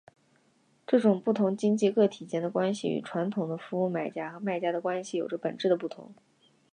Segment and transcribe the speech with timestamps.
[0.87, 6.11] 这种不同经济个体间的关系与传统的服务买家和卖家的关系有着本质的不同。